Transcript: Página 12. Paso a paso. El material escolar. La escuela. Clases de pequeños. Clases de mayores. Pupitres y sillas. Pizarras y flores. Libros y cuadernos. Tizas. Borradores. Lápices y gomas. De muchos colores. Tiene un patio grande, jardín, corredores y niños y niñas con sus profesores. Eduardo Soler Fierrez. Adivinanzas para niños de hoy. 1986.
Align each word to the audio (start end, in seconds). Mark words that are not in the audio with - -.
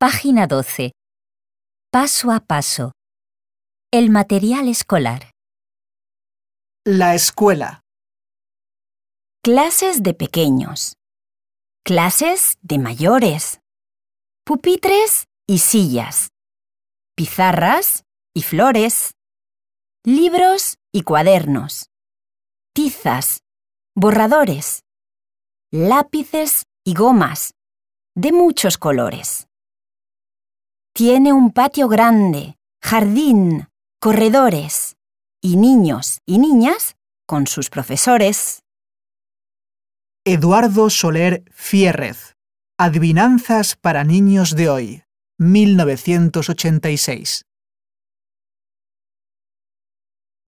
Página 0.00 0.46
12. 0.46 0.92
Paso 1.90 2.30
a 2.30 2.38
paso. 2.38 2.92
El 3.90 4.10
material 4.10 4.68
escolar. 4.68 5.32
La 6.84 7.16
escuela. 7.16 7.80
Clases 9.42 10.04
de 10.04 10.14
pequeños. 10.14 10.94
Clases 11.84 12.58
de 12.62 12.78
mayores. 12.78 13.60
Pupitres 14.44 15.26
y 15.48 15.58
sillas. 15.58 16.28
Pizarras 17.16 18.04
y 18.34 18.44
flores. 18.44 19.16
Libros 20.04 20.78
y 20.92 21.02
cuadernos. 21.02 21.90
Tizas. 22.72 23.40
Borradores. 23.96 24.84
Lápices 25.72 26.66
y 26.84 26.94
gomas. 26.94 27.54
De 28.14 28.30
muchos 28.30 28.78
colores. 28.78 29.47
Tiene 30.98 31.32
un 31.32 31.52
patio 31.52 31.86
grande, 31.86 32.58
jardín, 32.82 33.68
corredores 34.00 34.96
y 35.40 35.54
niños 35.54 36.18
y 36.26 36.38
niñas 36.38 36.96
con 37.24 37.46
sus 37.46 37.70
profesores. 37.70 38.64
Eduardo 40.24 40.90
Soler 40.90 41.44
Fierrez. 41.52 42.34
Adivinanzas 42.80 43.76
para 43.76 44.02
niños 44.02 44.56
de 44.56 44.70
hoy. 44.70 45.04
1986. 45.38 47.44